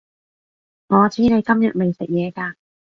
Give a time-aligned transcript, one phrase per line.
[0.87, 2.55] 我知你今日未食嘢㗎